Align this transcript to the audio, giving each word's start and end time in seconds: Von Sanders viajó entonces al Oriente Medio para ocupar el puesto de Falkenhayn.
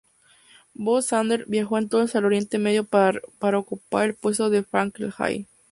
Von 0.73 1.03
Sanders 1.03 1.43
viajó 1.47 1.77
entonces 1.77 2.15
al 2.15 2.25
Oriente 2.25 2.57
Medio 2.57 2.85
para 2.85 3.21
ocupar 3.59 4.05
el 4.05 4.15
puesto 4.15 4.49
de 4.49 4.63
Falkenhayn. 4.63 5.45